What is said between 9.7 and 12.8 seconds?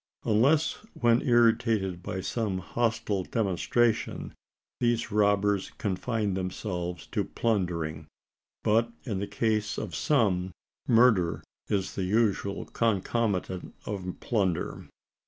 of some, murder is the usual